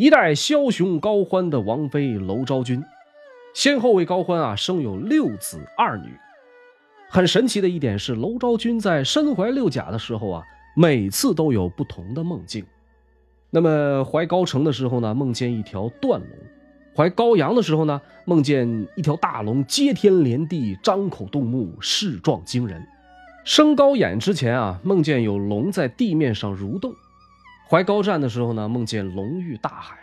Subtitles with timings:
[0.00, 2.82] 一代枭雄高欢的王妃娄昭君，
[3.52, 6.08] 先后为高欢啊生有六子二女。
[7.10, 10.42] 很神奇的一点是，娄昭君在身怀六甲的时候啊，
[10.74, 12.64] 每次都有不同的梦境。
[13.50, 16.30] 那么怀高成的时候呢，梦见一条断龙；
[16.96, 22.82] 怀高阳的时候呢，梦见一条大龙接天连地，张口动目，势壮惊人。
[23.44, 26.90] 升高演之前啊，梦见有龙在地面上蠕动。
[27.70, 29.94] 怀高湛的时候呢，梦见龙遇大海；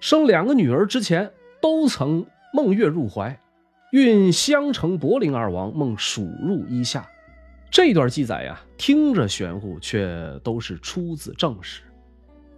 [0.00, 1.30] 生两个女儿之前，
[1.60, 3.36] 都曾梦月入怀；
[3.90, 7.06] 孕襄城柏林二王梦蜀入衣下。
[7.70, 11.82] 这段记载呀，听着玄乎，却都是出自正史。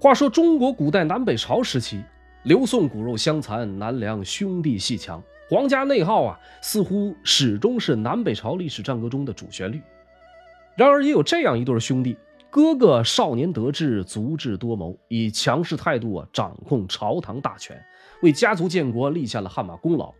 [0.01, 2.01] 话说中国古代南北朝时期，
[2.45, 9.83] 刘宋骨肉相残，南梁兄弟戏强，皇家内耗啊，似乎始终是南北朝历史战歌中的主旋律。
[10.77, 12.17] 然而，也有这样一对兄弟。
[12.55, 17.77] 哥哥少年得志，足智多谋，以强势态度啊掌控朝堂大权，
[18.23, 20.15] 为家族建国立下了汗马功劳。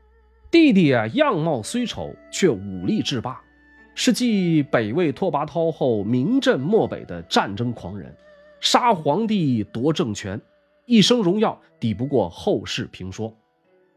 [0.51, 3.41] 弟弟啊样貌虽丑，却武力制霸，
[3.95, 8.13] 是继北魏拓跋焘后名震漠北的战争狂人，
[8.59, 10.41] 杀皇帝夺政权，
[10.87, 13.33] 一生荣耀抵不过后世评说。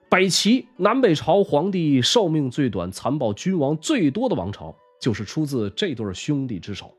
[0.09, 6.93] 北齐南北朝皇帝寿命最短、残暴君王最多的王朝，就是出自这对兄弟之手。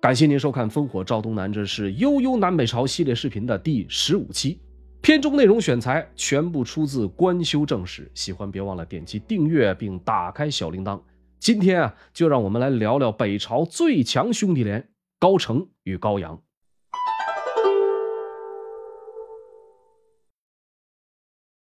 [0.00, 4.60] 感谢您收看《烽火照东南》，这是《悠悠南北朝》系列视频的第十五期。
[5.00, 11.00] 片中内容选材全部出自官修正史，喜欢别忘了点击订阅并打开小铃铛。
[11.40, 14.88] 今天啊，就让我们来聊聊北朝最强兄弟连
[15.18, 16.40] 高澄与高阳。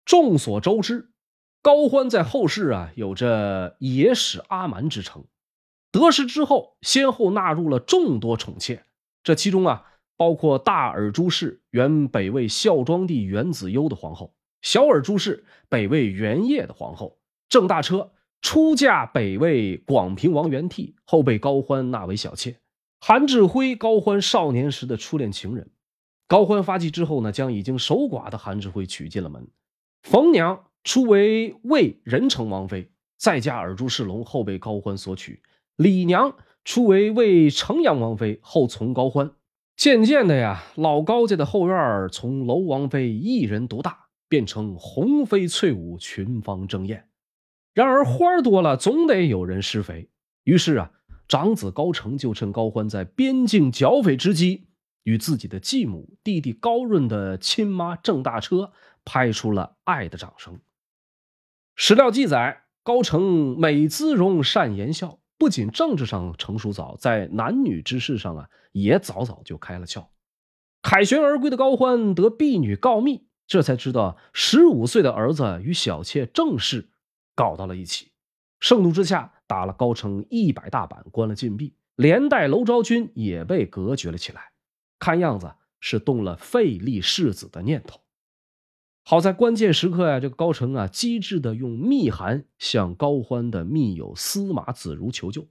[0.05, 1.09] 众所周知，
[1.61, 5.25] 高欢在后世啊有着野史阿瞒之称。
[5.94, 8.83] 得势之后，先后纳入了众多宠妾，
[9.23, 9.86] 这其中啊，
[10.17, 22.53] 包括大尔朱氏，原北魏孝庄帝元子攸的皇后；小尔朱氏，北魏元烨的皇后；郑大车出嫁北魏广平王元替，后被高欢纳为小妾；
[23.00, 25.69] 韩志辉，高欢少年时的初恋情人。
[26.28, 29.47] 高欢发迹之后呢，将已经守寡的韩志辉娶进了门。
[30.01, 32.89] 冯娘初为魏仁成王妃，
[33.19, 35.39] 再嫁尔朱世龙，后被高欢所娶。
[35.75, 39.31] 李娘初为魏成阳王妃，后从高欢。
[39.75, 47.09] 渐渐的呀，老高家的后院从娄王妃一人独大，变成红飞翠舞，群芳争艳。
[47.73, 50.12] 然而花多了，总得有人施肥。
[50.44, 50.91] 于是啊，
[51.28, 54.67] 长子高澄就趁高欢在边境剿匪之机，
[55.03, 58.72] 与自己的继母、弟弟高润的亲妈郑大车
[59.03, 60.59] 拍出了爱的掌声。
[61.75, 65.17] 史料记载，高澄美姿容，善言笑。
[65.44, 70.06] 不仅政治上成熟早，在男女之事上啊，也早早就开了窍。
[70.81, 76.92] 凯旋而归的高欢得婢女告密，这才知道十五岁的儿子与小妾郑氏
[77.36, 78.14] 搞到了一起。
[78.62, 84.54] 盛怒之下，打了高澄一百大板，关了禁闭，连带娄昭君也被隔绝了起来。
[84.98, 88.00] 看样子是动了废立世子的念头。
[89.06, 95.47] 好在关键时刻呀，这个高澄啊，机智的用密函向高欢的密友司马子如求救。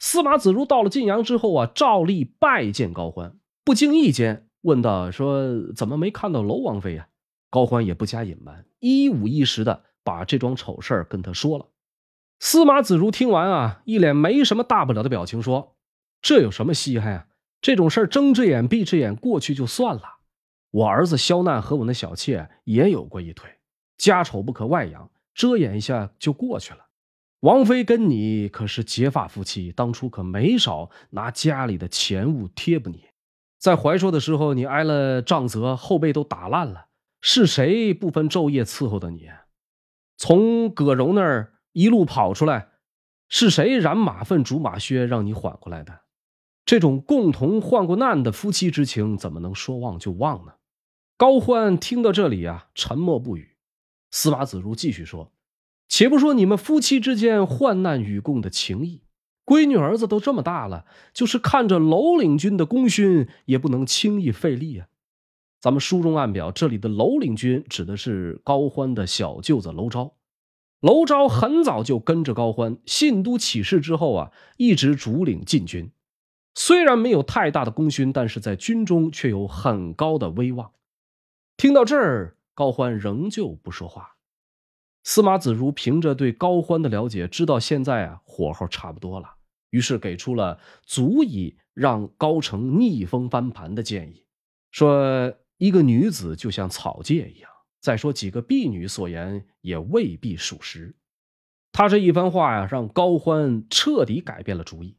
[0.00, 7.08] 司马子如到了晋阳之后啊，照例拜见高欢，不经意间问道：“说怎么没看到娄王妃呀？”
[7.50, 11.66] 高欢也不加隐瞒，一五一十的把这桩丑事跟他说了。
[12.40, 15.76] 司马子如听完啊，一脸没什么大不了的表情，说
[16.20, 17.26] ：“这有什么稀罕啊？
[17.60, 20.02] 这种事睁只眼闭只眼过去就算了。”
[20.72, 23.48] 我儿子萧难和我那小妾也有过一腿，
[23.96, 26.88] 家丑不可外扬，遮掩一下就过去了。
[27.40, 33.04] 王妃跟你可是结发夫妻，当初可没少拿家里的钱物贴补你。
[33.58, 36.86] 在怀说的时候，你挨了杖责，后背都打烂了，
[37.20, 39.28] 是谁不分昼夜伺候的你？
[40.16, 42.68] 从葛柔那儿一路跑出来，
[43.28, 46.00] 是谁染马粪、煮马靴让你缓过来的？
[46.64, 50.54] 这种共同患过难的夫妻之情，怎么能说忘就忘呢？
[51.22, 53.50] 高欢听到这里啊，沉默不语。
[54.10, 55.30] 司马子如继续说
[55.86, 59.02] ：“且不说你们夫妻之间患难与共的情谊，
[59.46, 60.84] 闺女儿子都这么大了，
[61.14, 64.88] 就是看着楼领军的功勋，也不能轻易费力啊。”
[65.62, 70.16] 咱们书中暗表，这里的楼领军指的是高欢的小舅子楼昭。
[70.80, 75.92] 楼昭很早就跟着高欢，信都起事之后啊，一直主领禁军。
[76.56, 80.72] 虽然没有太大的功勋，但是在军中却有很高的威望。
[81.56, 84.16] 听到这儿，高欢仍旧不说话。
[85.04, 89.36] 司马子如凭着对高欢的了解，知道现在啊火候差不多了，
[89.70, 94.24] 于是给出了足以让高澄逆风翻盘的建议，
[94.70, 97.50] 说：“一个女子就像草芥一样。
[97.80, 100.94] 再说几个婢女所言也未必属实。
[101.72, 104.96] 他这一番话呀，让高欢彻底改变了主意，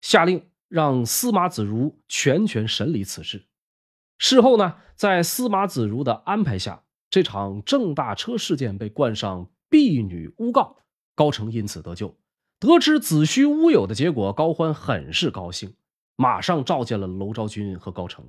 [0.00, 3.46] 下令让司马子如全权审理此事。
[4.24, 10.76] 事后呢，在司马子如的安排下，这场郑大车事件被冠上婢女诬告，
[11.16, 12.14] 高成因此得救。
[12.60, 15.74] 得知子虚乌有的结果，高欢很是高兴，
[16.14, 18.24] 马上召见了娄昭君和高成。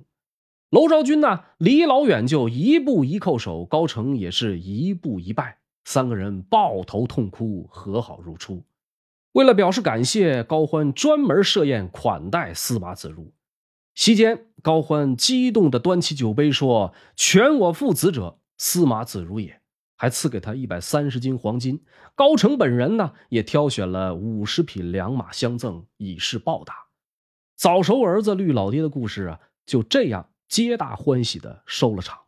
[0.72, 8.64] 娄昭君呢，离老远就一步一叩首，高成也是一步一拜，三个人抱头痛哭，和好如初。
[9.34, 13.32] 为了表示感谢，高欢专门设宴款待司马子如。
[13.96, 19.62] 席间，高欢激动地端起酒杯说：“全我父子者，司马子如也。”
[19.96, 21.84] 还赐给他一百三十斤黄金。
[22.16, 26.74] 高成本人呢，也挑选了五十匹良马相赠，以示报答。
[27.56, 30.30] 早熟儿子绿老爹的故事啊，就这样。
[30.50, 32.20] 皆大欢喜的收了场。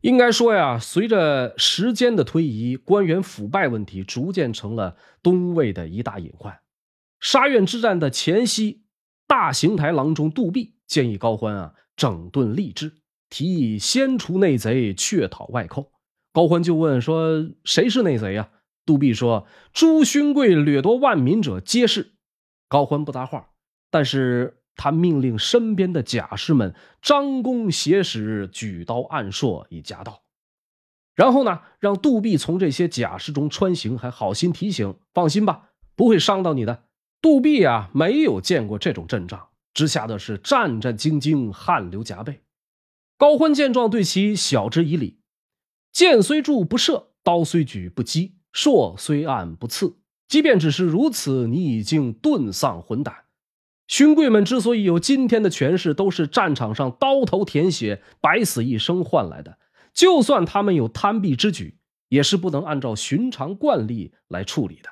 [0.00, 6.60] 应该说呀，随着时间的推移，官员腐败问题逐渐成了东魏的一大隐患。
[7.20, 8.84] 沙苑之战的前夕，
[9.26, 12.92] 大邢台郎中杜弼建议高欢啊整顿吏治，
[13.28, 15.90] 提议先除内贼，却讨外寇。
[16.32, 18.50] 高欢就问说：“谁是内贼呀？”
[18.86, 22.12] 杜弼说：“朱勋贵掠夺万民者，皆是。”
[22.68, 23.50] 高欢不答话，
[23.90, 30.22] 但是他命令身边的甲士们张弓挟矢，举刀暗槊以夹道。
[31.14, 36.84] 然后呢，让杜弼从这些甲士中穿行，还好心提醒：“放心吧，不会伤到你的。”
[37.20, 42.42] 杜弼啊，没有见过这种阵仗，之下的是战战兢兢，汗流浃背。
[43.16, 45.18] 高欢见状，对其晓之以理
[45.92, 49.96] ：“箭虽著不射，刀虽举不击，槊虽按不刺。”
[50.28, 53.24] 即便只是如此，你已经顿丧魂胆。
[53.88, 59.58] 勋贵们之所以有今天的权势，都是战场上刀头舔血、百死一生换来的。
[59.94, 64.90] 就算他们有贪鄙之举，也是不能按照寻常惯例来处理的。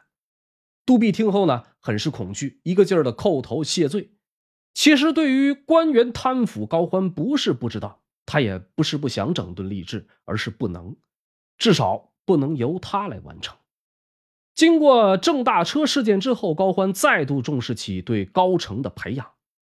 [0.87, 4.12] 杜弼听后呢，很是恐惧，一个劲儿的叩头谢罪。
[4.72, 10.96] 其实，对于官员贪腐，高欢不是不知道，他也不是不想整顿吏治，而是不能，
[11.58, 13.56] 至少不能由他来完成。
[14.56, 19.26] 经过郑大车事件之后，高欢再度重视起对高成的培养，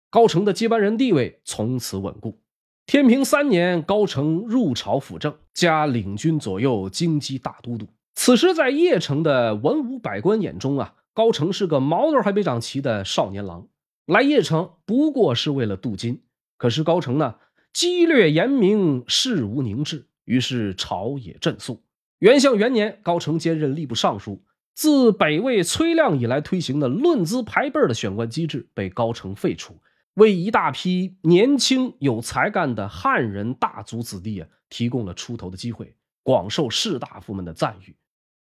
[0.10, 2.39] 高成的接班人地位从此稳固。
[2.86, 7.86] 天平三年，高成入朝辅政，加领军左右京畿大都督。
[8.16, 13.68] 此时，在邺城的文武百官眼中啊，高成是个毛头还没长齐的少年郎，
[14.06, 16.24] 来邺城不过是为了镀金。
[16.56, 17.36] 可是高成呢，
[17.74, 21.83] 激略严明，事无宁滞，于是朝野震肃。
[22.19, 24.42] 元相元年，高成兼任吏部尚书。
[24.77, 29.75] 自北魏崔亮以来推行的论资排辈的选官机制被高成废除，
[30.13, 37.95] 为一大批年轻有才干的汉人大族子弟啊提供了出头的机会，广受士大夫们的赞誉。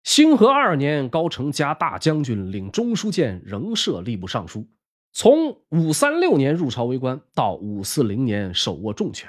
[0.05, 4.69] 兴和二年，高成加大将军，领中书监，仍设吏部尚书。
[5.15, 9.27] 从五三六年入朝为官，到五四零年手握重权，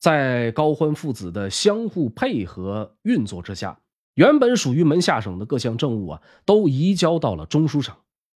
[0.00, 3.78] 在高欢父子的相互配合运作之下。
[4.14, 7.94] 原本属于门下省的各项政务啊，都移交到了中书省。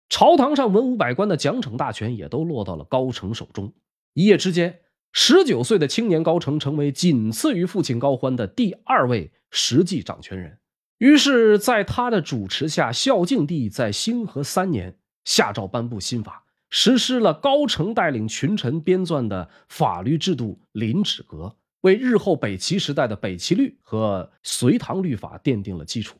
[0.07, 3.73] 朝堂上文武百官的奖惩大权也都落到了高成手中。
[4.13, 4.79] 一夜之间，
[5.11, 10.59] 十九岁的青年高成成为仅次于父亲高欢的第二位实际掌权人。
[10.99, 21.37] 于是，在他的主持下，孝敬帝在兴和三年下诏颁布新法，实施了高成带领群臣编撰的法律制度《临止阁》。
[21.85, 26.17] 为日后北齐时代的北齐律和隋唐律法奠定了基础。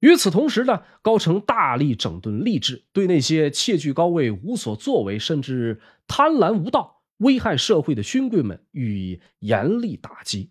[0.00, 10.48] 与此同时呢，高成大力整顿吏治，对那些窃据高位、无所作为，甚至贪婪无道、危害社会的勋贵们予以严厉打击。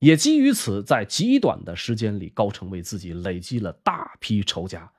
[0.00, 4.92] 也基于此，在极短的时间里，高成为自己累积了大批仇家，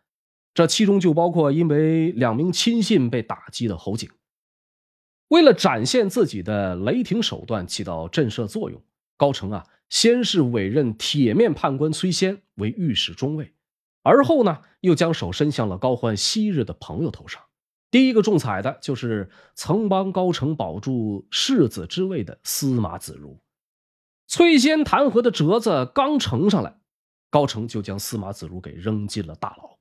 [0.55, 4.09] 这其中就包括因为两名亲信被打击的侯景。
[5.27, 8.81] 为了展现自己的雷霆手段，起到震慑作用，
[9.17, 13.53] 高成啊，先是委任铁面判官崔仙为御史中尉，
[14.03, 17.41] 而后呢，又将手伸向了高欢昔日的朋友头上。
[17.89, 23.39] 第一个中彩的就是曾帮高成保住世子之位的司马子如。
[24.27, 26.77] 崔仙弹劾的折子刚呈上来，
[27.29, 29.77] 高成就将司马子如给扔进了大牢。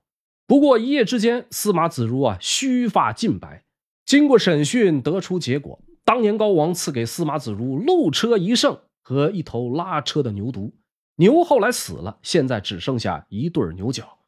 [0.46, 3.64] 不过一夜之间，司马子如啊，须发尽白。
[4.04, 8.78] 经过审讯，得出结果：当年高王赐给司马子如鹿车一乘
[9.08, 10.72] 和一头拉车的牛犊，
[11.14, 14.18] 牛后来死了，现在只剩下一对牛角。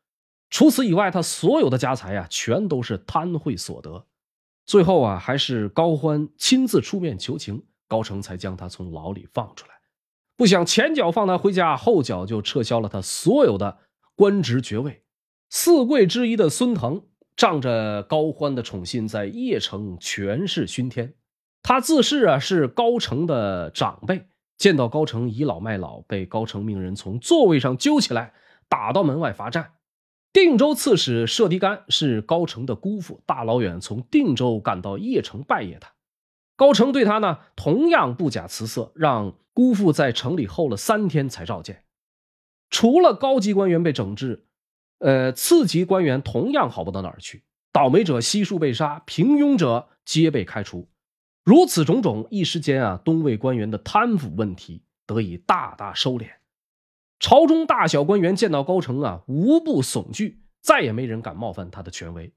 [0.51, 4.07] 除此以外，他所有的家财呀，全都是贪贿所得。
[4.65, 9.75] 最后啊，还是高欢亲自出面求情，高成才将他从牢里放出来。
[10.37, 13.79] 不想前脚放他回家，后脚就撤销了他所有的
[14.15, 15.03] 官职爵位。
[15.51, 17.03] 四贵之一的孙腾
[17.35, 21.15] 仗着高欢的宠信，在邺城权势熏天。
[21.65, 28.35] 他自恃啊是高成的长辈，见到高成倚老卖老，被高成命人从座位上揪起来，
[28.69, 29.73] 打到门外罚站。
[30.33, 35.93] 定州刺史射迪干是高成的姑父，大老远从定州赶到邺城拜谒他。
[36.57, 41.85] 高成对他呢同样不假辞色，让姑父在城里候了三天才召见。
[42.69, 44.45] 除了高级官员被整治，
[44.99, 47.45] 呃，次级官员同样好不到哪儿去。
[47.73, 50.89] 倒霉者悉数被杀，平庸者皆被开除。
[51.49, 56.29] 如此种种，一时间啊，东魏官员的贪腐问题得以大大收敛。
[57.19, 62.35] 朝中大小官员见到高成啊，无不悚惧，再也没人敢冒犯他的权威。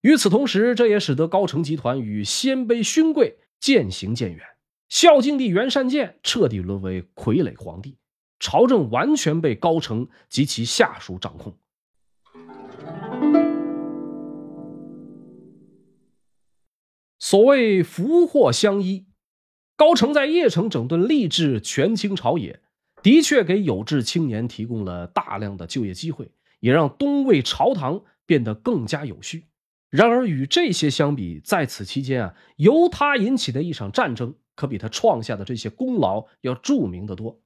[0.00, 4.44] 与此同时，这也使得高成集团与鲜卑勋贵渐行渐远。
[4.88, 7.98] 孝敬帝元善见彻底沦为傀儡皇帝，
[8.40, 11.56] 朝政完全被高成及其下属掌控。
[17.30, 19.06] 所谓福祸相依，
[19.76, 22.58] 高成在邺城整顿吏治，权倾朝野，
[23.04, 29.44] 的确给有志青年提供了大量的就业机会，也让东魏朝堂变得更加有序。
[29.90, 37.40] 然而，与这些相比，在此期间啊，由他引起的一场战争，可比他创下的这些功劳要著名的多。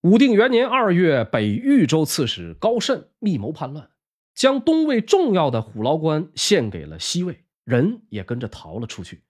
[0.00, 3.88] 武定元年二月，北豫州刺史高慎密谋叛乱，
[4.34, 7.44] 将东魏重要的虎牢关献给了西魏。
[7.62, 9.20] 人也跟着逃了出去。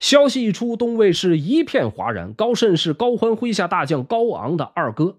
[0.00, 2.32] 消息一出，东魏是一片哗然。
[2.32, 5.18] 高慎是高欢麾下大将高昂的二哥，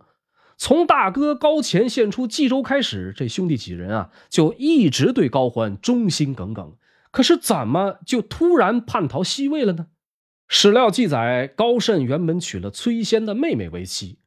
[0.58, 6.76] 从大哥高乾献出冀州开始，这兄弟几人啊就一直对高欢忠心耿耿。
[7.12, 9.88] 可是怎么就突然叛逃西魏了呢？
[10.48, 14.20] 史料记载，高慎原本娶了崔仙的妹妹为妻，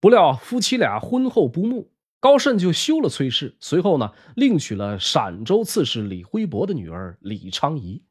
[0.00, 1.92] 不料夫妻俩婚后不睦。
[2.20, 8.02] 高慎就休了崔氏，随后呢，另娶了陕州刺史李辉伯的女儿李昌仪。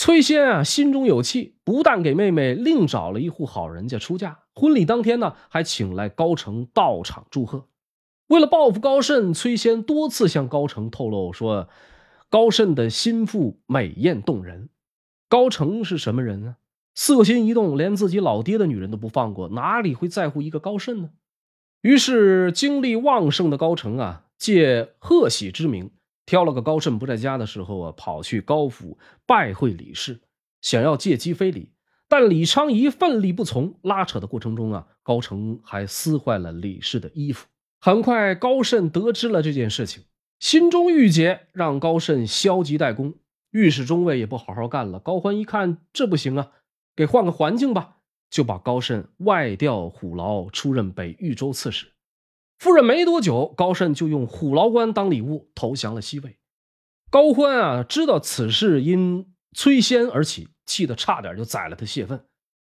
[0.00, 7.66] 崔仙啊，心中有气，不但给妹妹另找了一户好人家出嫁，婚礼当天呢，还请来高成到场祝贺。
[8.28, 11.68] 为了报复高慎，崔仙多次向高成透露说，
[12.30, 14.68] 高慎的心腹美艳动人。
[15.28, 16.58] 高成是什么人呢？
[16.94, 21.10] 色心一动，连自己老爹的女人都不放过，哪里会在乎一个高慎呢？
[21.80, 25.90] 于是，精力旺盛的高成啊，借贺喜之名，
[26.28, 30.20] 挑了个高慎不在家的时候啊，跑去高府拜会李氏，
[30.60, 31.72] 想要借机非礼。
[32.06, 37.46] 但李昌仪奋力不从，拉扯的过程中啊，高成还撕坏了李氏的衣服。
[37.80, 40.04] 很快，高慎得知了这件事情，
[40.38, 43.14] 心中郁结，让高慎消极怠工，
[43.52, 44.98] 御史中尉也不好好干了。
[44.98, 46.52] 高欢一看，这不行啊，
[46.94, 47.96] 给换个环境吧。
[48.28, 51.86] 就把高慎外调虎牢，出任北豫州刺史。
[52.58, 56.38] 夫人没多久，高慎就用虎牢关当礼物投降了西魏。
[57.08, 62.24] 高欢啊，知道此事因崔仙而起，气得差点就宰了他泄愤。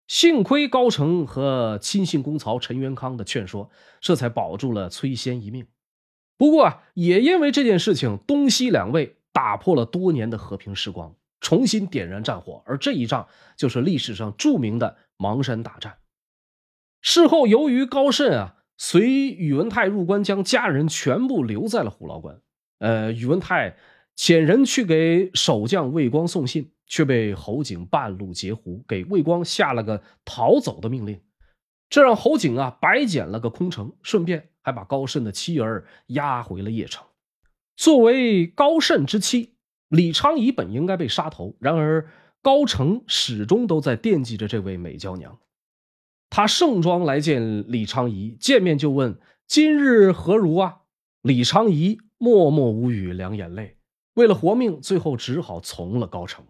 [0.07, 3.69] 幸亏高成和亲信公曹陈元康的劝说，
[4.01, 5.67] 这才保住了崔仙一命。
[6.37, 12.61] 不过啊，也因为这件事情，东西两魏打破了多年的和平时光，重新点燃战火。
[12.65, 14.97] 而这一仗，就是历史上著名的。
[15.17, 15.99] 邙山大战
[16.99, 22.39] 事后，由于高慎啊随宇文泰入关，将家人全部留在了虎牢关。
[22.79, 23.77] 呃，宇文泰
[24.17, 31.21] 遣人去给守将魏光送信，却被侯景半路截胡，给魏光下了个逃走的命令。
[31.89, 37.05] 这让侯景啊白捡了个空城，顺便还把高慎的妻儿押回了邺城。
[37.75, 39.55] 作为高慎之妻，
[39.89, 42.07] 李昌仪本应该被杀头，然而。
[42.41, 45.35] 高成始终都在惦记着这位美娇娘，
[46.35, 50.79] 他盛装来见李昌仪，见面就问：“今日何如啊？”
[51.23, 53.77] 李昌仪默默无语，两眼泪。
[54.15, 56.43] 为了活命，最后只好从了高成。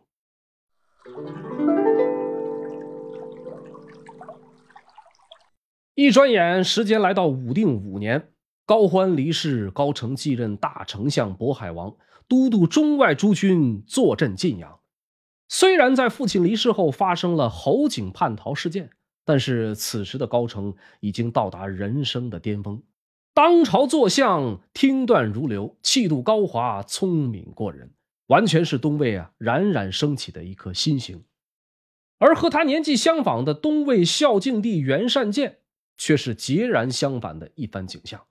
[5.93, 8.31] 一转眼，时间来到武定五年，
[8.65, 11.95] 高欢离世，高成继任大丞相、渤海王，
[12.27, 14.79] 都督中外诸军，坐镇晋阳。
[15.47, 18.89] 虽然在父亲离世后发生了侯景叛逃事件，
[19.25, 22.81] 但是此时的高成已经到达人生的巅峰，
[23.33, 27.91] 当朝坐相，听断如流，气度高华，聪明过人，
[28.27, 31.23] 完全是东魏啊冉冉升起的一颗新星。
[32.17, 35.57] 而和他年纪相仿的东魏孝敬帝元善见，
[35.97, 38.21] 却是截然相反的一番景象。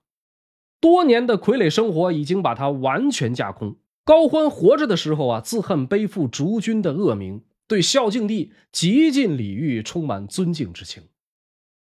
[0.80, 3.76] 多年的傀儡生活已经把他完全架空。
[4.04, 11.04] 高欢活着的时候啊，自恨背负逐君的恶名，对孝敬帝极尽礼遇，充满尊敬之情。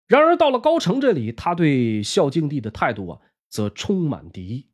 [0.06, 4.68] 然而到了高城这里，他对孝敬帝的态度啊，则充满敌意。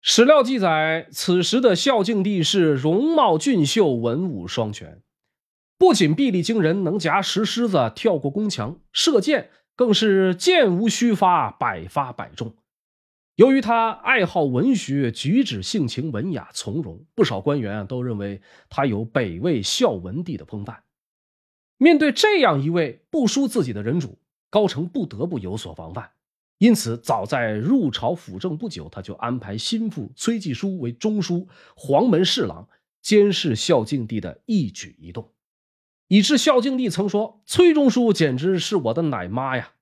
[0.00, 5.02] 史料记载，此时的孝敬帝是容貌俊秀，文武双全，
[5.76, 12.54] 不仅臂力惊人，能夹石狮子，跳过宫墙，射箭更是箭无虚发，百发百中。
[13.40, 20.82] 由于他爱好文学，举止性情文雅从容，不少官员啊都认为他有北魏孝文帝的风范。
[21.78, 24.18] 面对这样一位不输自己的人主，
[24.50, 26.10] 高澄不得不有所防范。
[26.58, 32.68] 因此，早在入朝辅政不久，他就安排心腹崔继书为中书、黄门侍郎，
[33.00, 35.32] 监视孝敬帝的一举一动，
[36.08, 39.72] 以致孝敬帝曾说：“崔中书简直是我的奶妈呀。”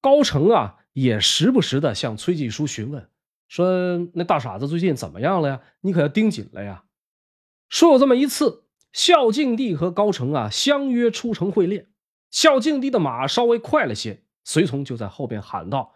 [0.00, 3.08] 高澄啊，也时不时的向崔继书询问，
[3.48, 5.60] 说：“那大傻子最近怎么样了呀？
[5.80, 6.84] 你可要盯紧了呀。”
[7.68, 11.88] 说有这么一次，孝敬帝和高澄啊相约出城会练，
[12.30, 15.94] 孝敬帝的马稍微快了些，随从就在后边喊道。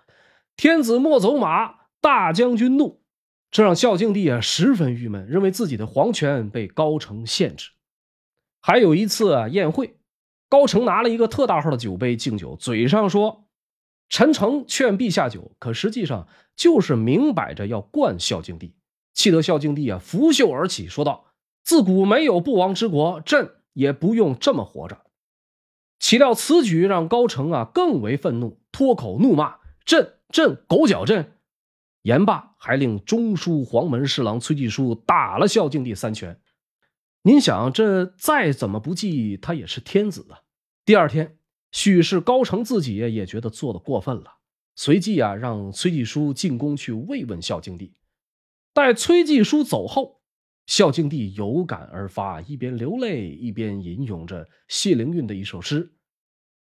[0.56, 3.02] 天子莫走马，大将军怒，
[3.50, 7.72] 这让孝敬帝啊十分郁闷，认为自己的皇权被高澄限制。
[8.60, 9.98] 还有一次宴会，
[10.48, 13.45] 高澄拿了一个特大号的酒杯敬酒，嘴上说
[14.08, 18.74] ：“陈诚劝陛下酒”，可实际上就是明摆着要灌孝敬帝，
[19.12, 21.26] 气得孝敬帝啊拂袖而起，说道
[21.64, 25.02] ：“自古没有不亡之国，朕也不用这么活着。”
[25.98, 31.34] 岂料此举让高澄啊更为愤怒，脱口怒骂：“朕！”朕狗脚朕，
[32.02, 36.40] 言罢还令中书黄门侍郎崔继书打了孝敬帝三拳。
[37.22, 40.42] 您想，这再怎么不济，他也是天子啊。
[40.84, 41.38] 第二天，
[41.72, 44.38] 许是高澄自己也觉得做的过分了，
[44.74, 47.94] 随即啊，让崔继书进宫去慰问孝敬帝。
[48.72, 50.20] 待崔继书走后，
[50.66, 55.94] 孝敬帝有感而发，一边流泪，一边吟咏着谢灵运的一首诗：“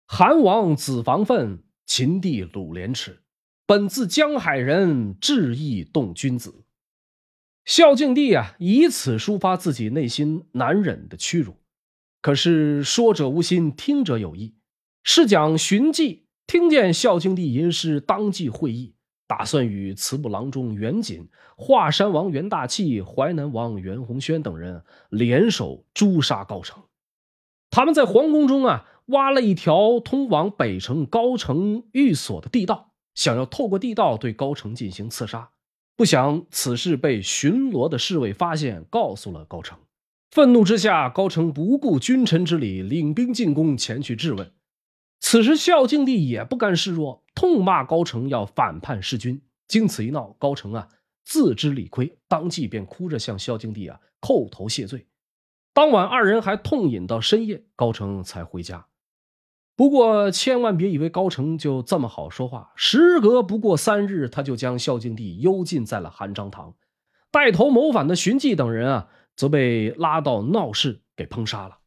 [0.07, 3.21] 韩王子房奋，秦帝鲁连耻。”
[3.65, 6.65] 本自江海人，志意动君子。
[7.65, 11.57] 孝敬帝啊，以此抒发自己内心难忍的屈辱。
[12.21, 14.57] 可是说者无心，听者有意。
[15.05, 18.95] 是讲荀记听见孝敬帝吟诗，当即会意，
[19.27, 26.83] 打算与慈母郎中袁锦、华山王袁大器、淮南王袁洪轩等人联手诛杀高城。
[27.71, 32.93] 他们在皇宫中啊，挖了一条通往北城高城寓所的地道。
[33.15, 35.51] 想要透过地道对高城进行刺杀，
[35.97, 39.79] 不想此事被巡逻的侍卫发现，告诉了高城。
[40.31, 44.51] 愤怒之下，高城不顾君臣之礼，领兵进宫前去质问。
[45.25, 49.41] 此时，孝敬帝也不甘示弱，痛骂高澄要反叛弑君。
[49.69, 50.89] 经此一闹，高澄啊
[51.25, 55.07] 自知理亏，当即便哭着向孝敬帝啊叩头谢罪。
[55.73, 58.87] 当晚，二人还痛饮到深夜，高澄才回家。
[59.77, 62.73] 不过，千万别以为高澄就这么好说话。
[62.75, 66.75] 时隔不过三日，他就将孝敬帝幽禁在了韩章堂，
[67.31, 71.79] 带头谋反的荀记等人啊，则被拉到闹市给烹杀了。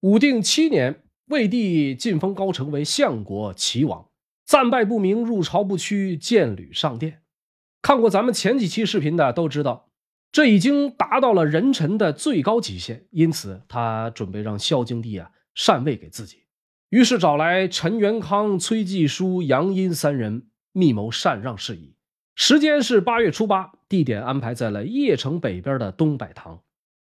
[0.00, 4.08] 武定七年，魏帝晋封高澄为相国、齐王，
[4.46, 7.20] 战败不明，入朝不趋，见履上殿。
[7.82, 9.90] 看过咱们前几期视频的都知道。
[10.32, 16.44] 这已经达到了人臣的最高极限，因此他准备让孝敬帝啊禅位给自己。
[16.88, 21.94] 于是找来陈元康、崔继书、杨殷三人密谋禅让事宜。
[22.36, 26.62] 时间是八月初八，地点安排在了邺城北边的东柏堂。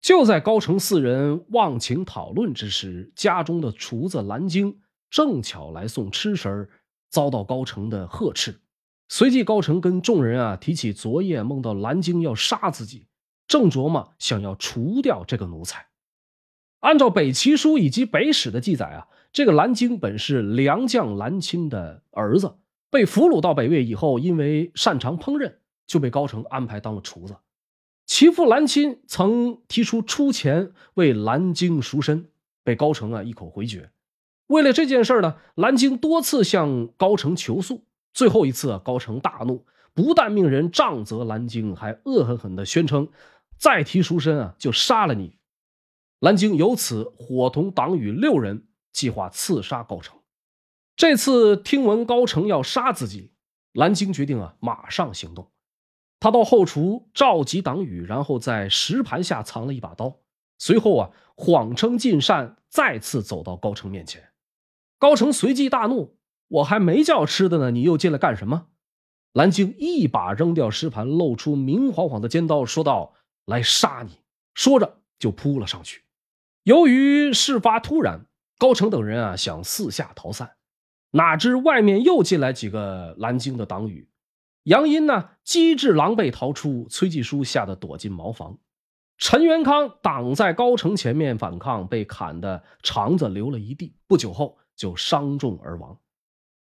[0.02, 6.70] 就在高澄四人忘情讨论之时，家中的厨子蓝鲸正巧来送吃食儿
[7.10, 8.62] 遭到高澄的呵斥。
[9.10, 13.08] 随即，高澄跟众人啊提起昨夜梦到蓝鲸要杀自己。
[13.48, 15.88] 正琢磨想要除掉这个奴才。
[16.82, 22.56] 按照北齐书以及北史的记载啊，这个蓝鲸本是良将蓝钦的儿子，
[22.92, 25.56] 被俘虏到北魏以后，因为擅长烹饪，
[25.88, 27.36] 就被高澄安排当了厨子。
[28.10, 32.32] 其父蓝钦曾提出出钱为蓝鲸赎身，
[32.64, 33.92] 被高成啊一口回绝。
[34.48, 37.86] 为了这件事呢，蓝鲸多次向高成求诉。
[38.12, 43.08] 最后一次啊，高成大怒，不但命人杖责蓝鲸，还恶狠狠地宣称。
[43.60, 45.38] 再提赎身啊，就杀了你！
[46.20, 50.18] 蓝鲸由此伙同党羽六人，计划刺杀高成。
[50.96, 53.34] 这次听闻高成要杀自己，
[53.72, 55.52] 蓝鲸决定啊，马上行动。
[56.20, 60.18] 他到后厨召集党羽，然后在石盘下藏了一把刀。
[60.58, 64.30] 随后啊，谎称进膳，再次走到高成面前。
[64.98, 66.18] 高成随即大怒
[66.50, 68.68] ：“我还没叫吃的呢，你又进来干什么？”
[69.32, 73.14] 蓝鲸一把扔掉石盘，露出明晃晃的尖刀，说道
[73.46, 74.20] ：“来杀你！”
[74.54, 76.04] 说着就扑了上去。
[76.64, 78.26] 由于事发突然，
[78.58, 80.58] 高成等人啊想四下逃散，
[81.12, 84.10] 哪知外面又进来几个蓝鲸的党羽。
[84.64, 88.58] 杨殷呢机智狼狈逃出，崔继书吓得躲进茅房。
[89.18, 93.96] 陈元康挡在高成前面反抗，被砍得肠子流了一地。
[94.08, 95.98] 不久后就伤重而亡。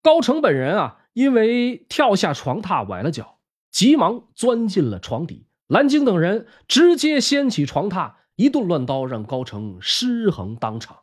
[0.02, 5.48] 高成本人啊，因为跳下床榻崴了脚，急忙钻进了床底。
[5.68, 11.02] 蓝鲸等人直接掀起床榻，一顿乱刀，让高成失衡当场。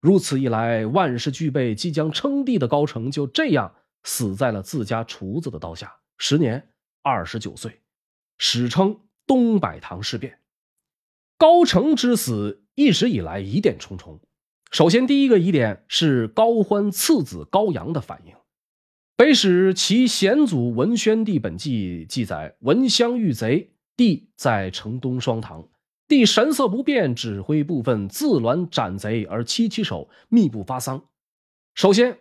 [0.00, 6.70] 如此一来，万事俱备，即将称帝的高成就这样死在了自家厨子的刀下，时年
[7.02, 7.80] 二十九岁，
[8.38, 10.40] 史称东柏堂事变。
[11.36, 14.20] 高成之死一直以来疑点重重。
[14.70, 18.34] 首先，第一个疑点是高欢次子高阳的反应。
[19.16, 25.68] 北史其先祖文宣帝本纪记载，文襄遇贼，帝在城东双堂，
[26.06, 31.08] 帝神色不变，指挥部分自栾斩贼而七其手，密不发丧。
[31.74, 32.18] 首先，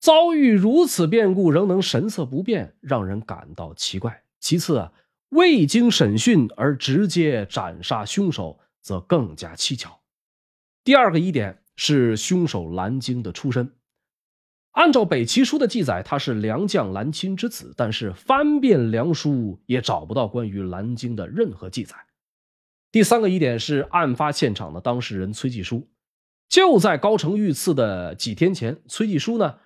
[0.00, 4.22] 遭遇如此变故仍能神色不变，让人感到奇怪。
[4.40, 4.92] 其次啊。
[5.30, 10.00] 未经审讯而直接斩杀凶手，则更加蹊跷。
[10.82, 13.72] 第二个疑点是凶手蓝鲸的出身。
[14.72, 21.94] 按照北齐书的记载，他是良将蓝钦之子，但是翻遍梁书也找不到关于蓝鲸的任何记载。
[22.90, 25.88] 第三个疑点是案发现场的当事人崔继书，
[26.48, 29.58] 就在高成遇刺的几天前，崔继书呢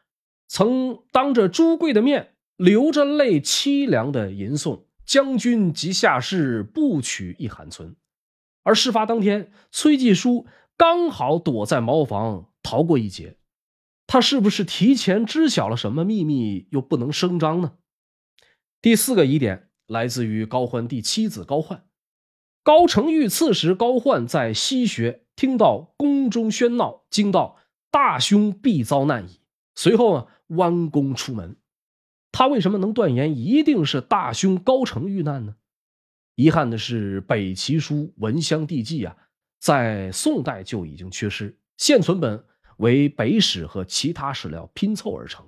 [0.49, 4.85] 曾当着朱贵的面，流着泪凄凉的吟诵。
[5.07, 7.95] 将军及下士不取一寒存，
[8.63, 10.47] 而事发当天，崔继书
[10.79, 13.37] 刚好躲在茅房逃过一劫。
[14.07, 17.75] 他是不是提前知晓了什么秘密，又不能声张呢？
[18.81, 21.85] 第四个疑点来自于高欢第七子高焕。
[22.63, 27.59] 高成遇刺时，高焕在西学听到宫中喧闹，惊道
[27.93, 29.41] ：“大凶必遭难矣。”
[29.75, 31.57] 随后啊，弯弓出门。
[32.33, 35.55] 他为什么能断言一定是大兄高成遇难呢？
[36.35, 39.17] 遗憾的是，《北齐书·文襄帝纪》啊，
[39.61, 42.45] 在宋代就已经缺失，现存本
[42.79, 45.47] 为北史和其他史料拼凑而成。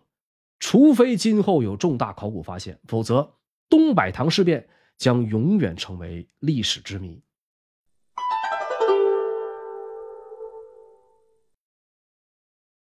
[0.60, 3.34] 除非今后有重大考古发现，否则
[3.68, 7.20] 东柏堂事变将永远成为历史之谜。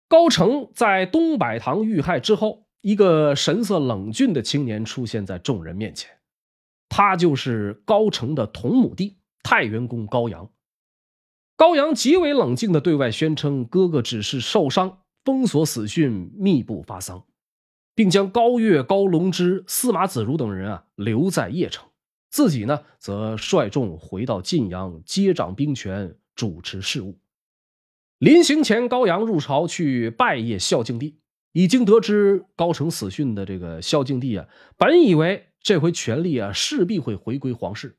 [0.08, 2.66] 高成在东柏堂遇害之后。
[2.80, 6.08] 一个神色冷峻的青年出现在众人面前，
[6.88, 10.48] 他就是高成的同母弟太原公高阳。
[11.56, 17.26] 高阳极为冷静地对外宣称，哥哥只是受伤，封锁死讯，密不发丧，
[17.96, 21.84] 并将高岳、高龙之、司马子如等人啊留在邺城，
[22.30, 27.18] 自己呢则率众回到晋阳接掌兵权，主持事务。
[28.18, 31.18] 临行前，高阳入朝去拜谒孝敬帝。
[31.52, 37.96] 已经得知高成死讯的这个孝敬帝啊，本以为这回权力啊势必会回归皇室，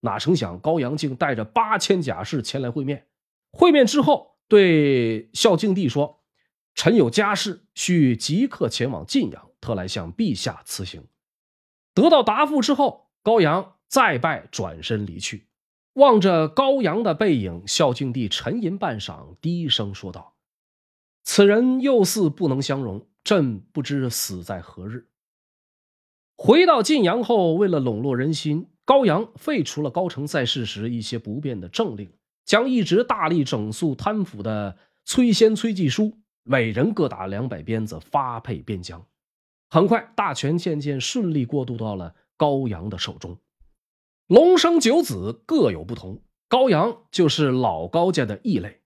[0.00, 3.06] 哪成想高阳竟带着八千甲士前来会面。
[3.52, 6.22] 会面之后，对孝敬帝说
[6.74, 11.06] ：“臣有家事，需即刻前往晋阳，特来向陛下辞行。”
[11.94, 15.47] 得到答复之后，高阳再拜，转身离去。
[15.98, 20.34] 望着高阳的背影，孝敬帝沉吟半晌，低声说道。
[21.24, 25.08] 此人又似不能相容，朕不知死在何日。
[26.36, 32.08] 回到晋阳后，为了笼络人心，高阳废除了高成在世时一些不便的政令，
[32.44, 39.04] 将一直大力整肃贪腐的崔先、崔继书每人各打两百鞭子，发配边疆。
[39.68, 43.36] 很快，大权渐渐顺利过渡到了高阳的手中。
[44.28, 48.82] 龙生九子各有不同，高阳就是老高家的异类。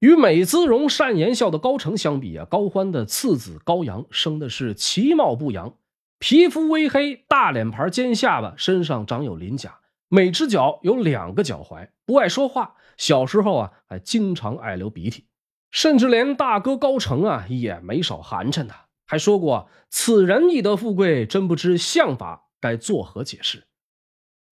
[0.00, 5.74] 与美姿容、善言笑的高成相比啊，高欢的次子高阳生的是其貌不扬，
[6.18, 9.78] 皮肤微黑，大脸盘、尖下巴，身上长有鳞甲，
[10.08, 12.74] 每只脚有两个脚踝，不爱说话。
[12.98, 15.24] 小时候啊，还经常爱流鼻涕，
[15.70, 23.64] 甚至连大哥高成啊也没少寒碜他，还说过：“此人易得富贵，真不知相法该作何解释。”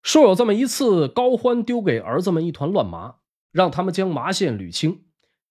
[0.07, 3.15] 说有这么一次，高欢丢给儿子们一团乱麻，
[3.51, 5.01] 让他们将麻线捋清。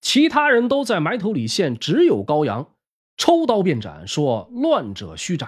[0.01, 2.71] 其他人都在埋头理线，只有高阳
[3.17, 5.47] 抽刀便斩，说：“乱者须斩。”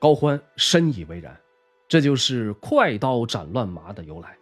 [0.00, 1.38] 高欢深以为然，
[1.86, 4.36] 这就是快刀斩乱麻的由来。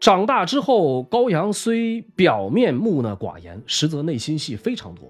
[0.00, 5.08] 长大之后，高阳虽表面木讷寡言，实则内心戏非常多。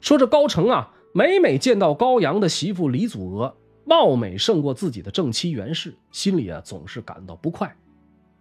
[0.00, 3.56] 说这高成啊，每每见到高阳的媳妇李祖娥，
[3.88, 7.76] 貌美胜过自己的正妻袁氏，心里啊总是感到不快。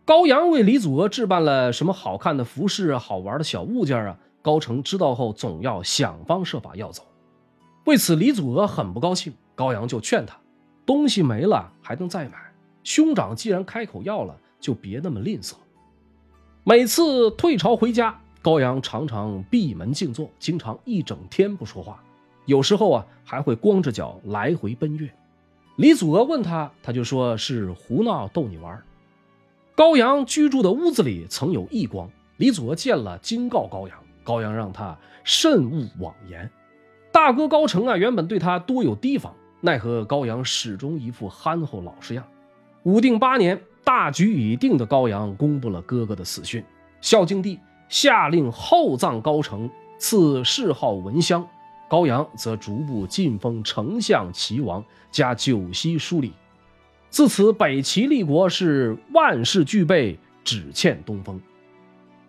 [0.04, 7.04] 高阳为李祖娥置办了什么好看的服饰、好玩的小物件啊，高成知道后总要想方设法要走。
[7.86, 9.34] 为此，李祖娥很不高兴。
[9.54, 10.36] 高阳就劝他，
[10.86, 12.34] 东西没了还能再买，
[12.84, 15.54] 兄长既然开口要了，就别那么吝啬。
[16.64, 22.04] 每次退朝回家，高阳常常闭门静坐，经常一整天不说话，
[22.46, 25.10] 有时候啊还会光着脚来回奔月。
[25.76, 28.82] 李祖娥问他，他就说是胡闹逗你玩。
[29.76, 36.50] 高阳居住的屋子里曾有异光，李祖娥见了，惊告高阳，高阳让他慎勿妄言。
[37.12, 39.34] 大哥高成啊，原本对他多有提防。
[39.60, 42.26] 奈何高阳始终一副憨厚老实样。
[42.84, 46.64] 武定八年，大局已定的高阳公布了哥哥的死讯。
[47.02, 47.60] 孝敬帝
[47.90, 51.46] 下令厚葬高成，赐谥号文襄。
[51.88, 56.34] 高阳则逐步晋封丞相、齐王，加九锡书礼。
[57.10, 61.40] 自此，北齐立国是万事俱备，只欠东风。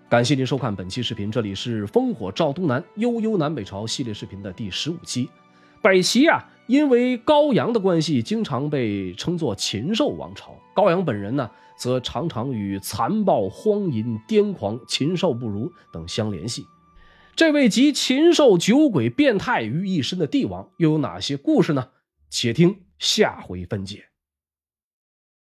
[0.09, 5.29] 感谢您收看本期视频，这里是烽火照东南、悠悠南北朝系列视频的第十五期。
[5.83, 6.45] 北齐啊。
[6.66, 10.53] 因为高阳的关系，经常被称作禽兽王朝。
[10.75, 16.66] 高阳本人呢，则常常与残暴、荒淫、癫狂、禽兽不如等相联系。
[17.37, 21.90] 这位集禽兽、酒鬼、变态于一身的帝王，又有哪些故事呢？
[22.31, 24.07] 且听下回分解。